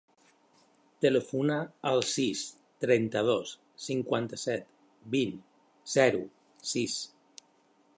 [1.05, 1.57] Telefona
[1.91, 2.41] al sis,
[2.87, 3.53] trenta-dos,
[3.91, 4.67] cinquanta-set,
[5.19, 5.41] vint,
[5.99, 6.29] zero,
[6.75, 6.99] sis.